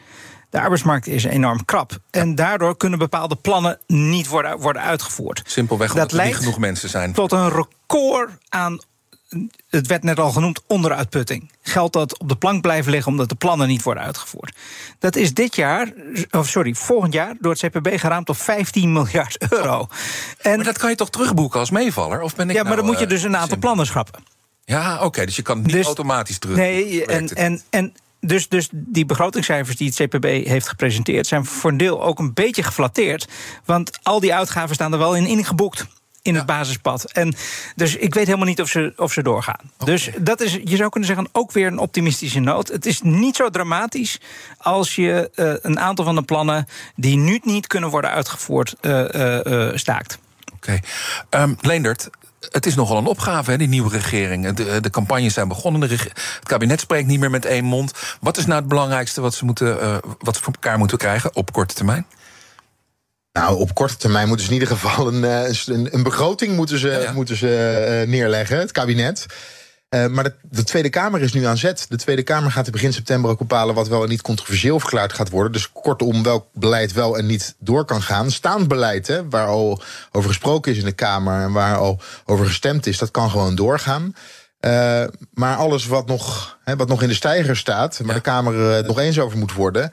De 0.49 0.59
arbeidsmarkt 0.59 1.07
is 1.07 1.23
enorm 1.23 1.65
krap. 1.65 1.97
En 2.11 2.35
daardoor 2.35 2.77
kunnen 2.77 2.99
bepaalde 2.99 3.35
plannen 3.35 3.79
niet 3.87 4.27
worden, 4.27 4.59
worden 4.59 4.81
uitgevoerd. 4.81 5.41
Simpelweg 5.45 5.91
omdat 5.91 6.09
dat 6.09 6.19
er 6.19 6.25
niet 6.25 6.35
genoeg 6.35 6.57
mensen 6.57 6.89
zijn. 6.89 7.13
Tot 7.13 7.31
een 7.31 7.49
record 7.49 8.31
aan 8.49 8.79
het 9.69 9.87
werd 9.87 10.03
net 10.03 10.19
al 10.19 10.31
genoemd, 10.31 10.61
onderuitputting. 10.67 11.51
Geld 11.61 11.93
dat 11.93 12.19
op 12.19 12.29
de 12.29 12.35
plank 12.35 12.61
blijft 12.61 12.87
liggen 12.87 13.11
omdat 13.11 13.29
de 13.29 13.35
plannen 13.35 13.67
niet 13.67 13.83
worden 13.83 14.03
uitgevoerd. 14.03 14.57
Dat 14.99 15.15
is 15.15 15.33
dit 15.33 15.55
jaar, 15.55 15.93
of 16.31 16.47
sorry, 16.47 16.73
volgend 16.73 17.13
jaar 17.13 17.35
door 17.39 17.51
het 17.51 17.61
CPB 17.61 17.99
geraamd 17.99 18.29
op 18.29 18.37
15 18.37 18.91
miljard 18.93 19.51
euro. 19.51 19.87
En, 20.41 20.55
maar 20.55 20.65
dat 20.65 20.77
kan 20.77 20.89
je 20.89 20.95
toch 20.95 21.09
terugboeken 21.09 21.59
als 21.59 21.69
meevaller? 21.69 22.21
Of 22.21 22.35
ben 22.35 22.49
ik 22.49 22.55
ja, 22.55 22.63
maar 22.63 22.71
nou, 22.71 22.81
dan 22.81 22.89
moet 22.89 22.99
je 22.99 23.05
uh, 23.05 23.11
dus 23.11 23.23
een 23.23 23.37
aantal 23.37 23.57
plannen 23.57 23.85
schrappen. 23.85 24.23
Ja, 24.65 25.03
oké, 25.03 25.25
dus 25.25 25.35
je 25.35 25.41
kan 25.41 25.57
het 25.57 25.65
niet 25.65 25.75
Dus- 25.75 25.85
automatisch 25.85 26.37
terug. 26.39 26.55
Nee, 26.55 27.05
en, 27.05 27.27
en, 27.29 27.61
en 27.69 27.93
dus, 28.19 28.47
dus 28.47 28.69
die 28.71 29.05
begrotingscijfers 29.05 29.77
die 29.77 29.93
het 29.95 30.09
CPB 30.09 30.25
heeft 30.47 30.67
gepresenteerd... 30.67 31.27
zijn 31.27 31.45
voor 31.45 31.71
een 31.71 31.77
deel 31.77 32.03
ook 32.03 32.19
een 32.19 32.33
beetje 32.33 32.63
geflatteerd. 32.63 33.27
Want 33.65 33.99
al 34.03 34.19
die 34.19 34.33
uitgaven 34.33 34.75
staan 34.75 34.91
er 34.91 34.97
wel 34.97 35.15
in 35.15 35.25
ingeboekt 35.25 35.87
in 36.23 36.35
het 36.35 36.45
basispad. 36.45 37.11
En 37.11 37.35
dus 37.75 37.95
ik 37.95 38.13
weet 38.13 38.25
helemaal 38.25 38.47
niet 38.47 38.61
of 38.61 38.69
ze, 38.69 38.93
of 38.97 39.11
ze 39.11 39.23
doorgaan. 39.23 39.71
Dus 39.85 40.09
dat 40.19 40.41
is, 40.41 40.59
je 40.63 40.75
zou 40.75 40.89
kunnen 40.89 41.09
zeggen, 41.09 41.29
ook 41.31 41.51
weer 41.51 41.67
een 41.67 41.77
optimistische 41.77 42.39
noot. 42.39 42.67
Het 42.67 42.85
is 42.85 43.01
niet 43.01 43.35
zo 43.35 43.49
dramatisch 43.49 44.19
als 44.57 44.95
je 44.95 45.31
uh, 45.35 45.53
een 45.61 45.79
aantal 45.79 46.05
van 46.05 46.15
de 46.15 46.21
plannen... 46.21 46.67
die 46.95 47.17
nu 47.17 47.39
niet 47.43 47.67
kunnen 47.67 47.89
worden 47.89 48.11
uitgevoerd, 48.11 48.75
uh, 48.81 49.09
uh, 49.13 49.69
staakt. 49.75 50.19
Oké. 50.55 50.79
Okay. 51.29 51.43
Um, 51.43 51.57
Leendert, 51.61 52.09
het 52.51 52.65
is 52.65 52.75
nogal 52.75 52.97
een 52.97 53.05
opgave, 53.05 53.51
hè, 53.51 53.57
die 53.57 53.67
nieuwe 53.67 53.89
regering. 53.89 54.53
De, 54.53 54.79
de 54.79 54.89
campagnes 54.89 55.33
zijn 55.33 55.47
begonnen. 55.47 55.81
Het 55.81 56.13
kabinet 56.43 56.79
spreekt 56.79 57.07
niet 57.07 57.19
meer 57.19 57.29
met 57.29 57.45
één 57.45 57.65
mond. 57.65 57.93
Wat 58.19 58.37
is 58.37 58.45
nou 58.45 58.59
het 58.59 58.69
belangrijkste 58.69 59.21
wat 59.21 59.33
ze, 59.33 59.45
moeten, 59.45 59.83
uh, 59.83 59.95
wat 60.19 60.35
ze 60.35 60.41
voor 60.41 60.53
elkaar 60.53 60.77
moeten 60.77 60.97
krijgen 60.97 61.35
op 61.35 61.51
korte 61.51 61.73
termijn? 61.73 62.05
Nou, 63.33 63.59
op 63.59 63.73
korte 63.73 63.97
termijn 63.97 64.27
moeten 64.27 64.45
ze 64.45 64.51
in 64.51 64.59
ieder 64.59 64.75
geval 64.77 65.07
een, 65.07 65.23
een, 65.23 65.93
een 65.93 66.03
begroting 66.03 66.55
moeten 66.55 66.77
ze, 66.77 66.89
ja, 66.89 66.99
ja. 66.99 67.11
Moeten 67.11 67.35
ze, 67.35 68.01
uh, 68.01 68.09
neerleggen, 68.09 68.59
het 68.59 68.71
kabinet. 68.71 69.25
Uh, 69.89 70.07
maar 70.07 70.23
de, 70.23 70.33
de, 70.41 70.63
Tweede 70.63 70.89
Kamer 70.89 71.21
is 71.21 71.33
nu 71.33 71.45
aan 71.45 71.57
zet. 71.57 71.85
De 71.89 71.97
Tweede 71.97 72.23
Kamer 72.23 72.51
gaat 72.51 72.65
in 72.65 72.71
begin 72.71 72.93
september 72.93 73.31
ook 73.31 73.37
bepalen 73.37 73.75
wat 73.75 73.87
wel 73.87 74.03
en 74.03 74.09
niet 74.09 74.21
controversieel 74.21 74.79
verklaard 74.79 75.13
gaat 75.13 75.29
worden. 75.29 75.51
Dus 75.51 75.71
kortom, 75.71 76.23
welk 76.23 76.47
beleid 76.53 76.93
wel 76.93 77.17
en 77.17 77.25
niet 77.25 77.55
door 77.59 77.85
kan 77.85 78.01
gaan. 78.01 78.31
Staand 78.31 78.67
beleid, 78.67 79.07
hè, 79.07 79.29
waar 79.29 79.47
al 79.47 79.81
over 80.11 80.29
gesproken 80.29 80.71
is 80.71 80.77
in 80.77 80.85
de 80.85 80.91
Kamer 80.91 81.41
en 81.41 81.51
waar 81.51 81.77
al 81.77 82.01
over 82.25 82.45
gestemd 82.45 82.87
is, 82.87 82.97
dat 82.97 83.11
kan 83.11 83.29
gewoon 83.29 83.55
doorgaan. 83.55 84.15
Uh, 84.65 85.03
maar 85.33 85.55
alles 85.55 85.85
wat 85.85 86.07
nog, 86.07 86.57
hè, 86.63 86.75
wat 86.75 86.87
nog 86.87 87.01
in 87.01 87.07
de 87.07 87.13
stijger 87.13 87.57
staat, 87.57 87.97
waar 87.97 88.07
ja. 88.07 88.13
de 88.13 88.21
Kamer 88.21 88.77
uh, 88.77 88.87
nog 88.87 88.99
eens 88.99 89.19
over 89.19 89.37
moet 89.37 89.53
worden. 89.53 89.91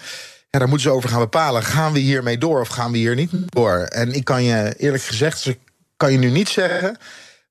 Ja, 0.50 0.58
daar 0.58 0.68
moeten 0.68 0.88
ze 0.88 0.96
over 0.96 1.08
gaan 1.08 1.20
bepalen. 1.20 1.62
Gaan 1.62 1.92
we 1.92 1.98
hiermee 1.98 2.38
door 2.38 2.60
of 2.60 2.68
gaan 2.68 2.92
we 2.92 2.98
hier 2.98 3.14
niet 3.14 3.30
door? 3.46 3.78
En 3.78 4.12
ik 4.12 4.24
kan 4.24 4.42
je 4.42 4.74
eerlijk 4.76 5.02
gezegd, 5.02 5.56
kan 5.96 6.12
je 6.12 6.18
nu 6.18 6.30
niet 6.30 6.48
zeggen 6.48 6.96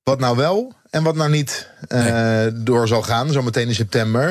wat 0.02 0.18
nou 0.18 0.36
wel 0.36 0.72
en 0.90 1.02
wat 1.02 1.14
nou 1.14 1.30
niet 1.30 1.70
uh, 1.88 2.04
nee. 2.04 2.62
door 2.62 2.88
zal 2.88 3.02
gaan, 3.02 3.32
zometeen 3.32 3.68
in 3.68 3.74
september. 3.74 4.26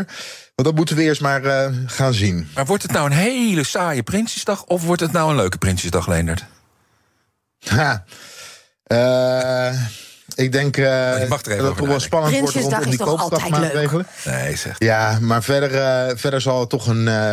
Want 0.56 0.68
dat 0.68 0.76
moeten 0.76 0.96
we 0.96 1.02
eerst 1.02 1.22
maar 1.22 1.44
uh, 1.44 1.68
gaan 1.86 2.14
zien. 2.14 2.48
Maar 2.56 2.66
wordt 2.66 2.84
het 2.84 2.92
nou 2.92 3.06
een 3.06 3.18
hele 3.18 3.64
saaie 3.64 4.04
Prinsjesdag 4.04 4.66
of 4.66 4.84
wordt 4.84 5.02
het 5.02 5.12
nou 5.12 5.30
een 5.30 5.36
leuke 5.36 5.58
Prinsjesdag, 5.58 6.08
Leendert? 6.08 6.46
Ha. 7.60 8.04
Uh, 8.88 9.82
ik 10.40 10.52
denk 10.52 10.78
uh, 10.78 11.30
dat 11.30 11.46
het 11.46 11.80
wel 11.80 12.00
spannend 12.00 12.40
wordt 12.40 12.56
rondom 12.56 12.90
die 12.90 13.00
koopkrachtmaatregelen. 13.00 14.08
Nee, 14.26 14.56
zeg. 14.56 14.76
Ja, 14.78 15.18
maar 15.22 15.44
verder, 15.44 15.72
uh, 15.72 16.16
verder 16.16 16.42
zal 16.42 16.60
het 16.60 16.70
toch 16.70 16.88
een, 16.88 17.08
uh, 17.08 17.32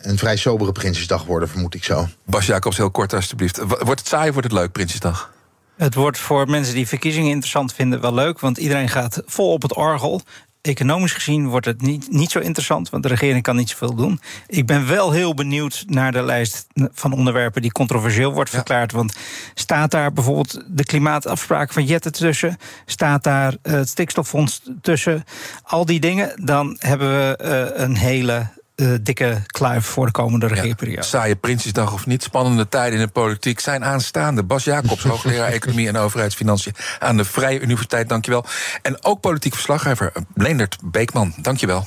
een 0.00 0.18
vrij 0.18 0.36
sobere 0.36 0.72
Prinsjesdag 0.72 1.24
worden, 1.24 1.48
vermoed 1.48 1.74
ik 1.74 1.84
zo. 1.84 2.08
Bas 2.24 2.46
Jacobs, 2.46 2.76
heel 2.76 2.90
kort 2.90 3.12
alstublieft. 3.12 3.58
Wordt 3.58 4.00
het 4.00 4.08
saai 4.08 4.26
of 4.28 4.32
wordt 4.34 4.50
het 4.50 4.58
leuk, 4.58 4.72
Prinsjesdag? 4.72 5.32
Het 5.76 5.94
wordt 5.94 6.18
voor 6.18 6.48
mensen 6.48 6.74
die 6.74 6.88
verkiezingen 6.88 7.30
interessant 7.30 7.72
vinden 7.72 8.00
wel 8.00 8.14
leuk, 8.14 8.40
want 8.40 8.58
iedereen 8.58 8.88
gaat 8.88 9.22
vol 9.26 9.52
op 9.52 9.62
het 9.62 9.74
orgel. 9.74 10.22
Economisch 10.66 11.12
gezien 11.12 11.48
wordt 11.48 11.66
het 11.66 11.82
niet, 11.82 12.10
niet 12.10 12.30
zo 12.30 12.38
interessant, 12.38 12.90
want 12.90 13.02
de 13.02 13.08
regering 13.08 13.42
kan 13.42 13.56
niet 13.56 13.68
zoveel 13.68 13.94
doen. 13.94 14.20
Ik 14.46 14.66
ben 14.66 14.86
wel 14.86 15.10
heel 15.10 15.34
benieuwd 15.34 15.84
naar 15.86 16.12
de 16.12 16.22
lijst 16.22 16.66
van 16.92 17.12
onderwerpen 17.12 17.62
die 17.62 17.72
controversieel 17.72 18.32
wordt 18.32 18.50
verklaard. 18.50 18.90
Ja. 18.90 18.96
Want 18.96 19.16
staat 19.54 19.90
daar 19.90 20.12
bijvoorbeeld 20.12 20.62
de 20.66 20.84
klimaatafspraken 20.84 21.74
van 21.74 21.84
Jette 21.84 22.10
tussen? 22.10 22.56
Staat 22.86 23.22
daar 23.22 23.54
het 23.62 23.88
stikstoffonds 23.88 24.62
tussen? 24.80 25.24
Al 25.62 25.84
die 25.86 26.00
dingen, 26.00 26.44
dan 26.44 26.76
hebben 26.78 27.08
we 27.08 27.38
uh, 27.76 27.82
een 27.82 27.96
hele 27.96 28.46
uh, 28.76 28.94
dikke 29.00 29.42
kluif 29.46 29.86
voor 29.86 30.06
de 30.06 30.12
komende 30.12 30.46
regeerperiode. 30.46 31.00
Ja, 31.00 31.06
saaie 31.06 31.36
Prinsjesdag 31.36 31.92
of 31.92 32.06
niet, 32.06 32.22
spannende 32.22 32.68
tijden 32.68 32.98
in 32.98 33.04
de 33.06 33.12
politiek 33.12 33.60
zijn 33.60 33.84
aanstaande. 33.84 34.42
Bas 34.42 34.64
Jacobs, 34.64 35.02
hoogleraar 35.10 35.52
Economie 35.52 35.88
en 35.88 35.96
Overheidsfinanciën 35.96 36.74
aan 36.98 37.16
de 37.16 37.24
Vrije 37.24 37.60
Universiteit, 37.60 38.08
dankjewel. 38.08 38.44
En 38.82 39.04
ook 39.04 39.20
politiek 39.20 39.52
verslaggever 39.52 40.12
Leendert 40.34 40.78
Beekman, 40.82 41.34
dankjewel. 41.36 41.86